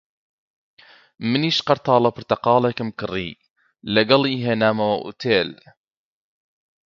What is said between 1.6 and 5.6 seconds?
قەرتاڵە پرتەقاڵێکم کڕی، لەگەڵی هێنامەوە ئوتێل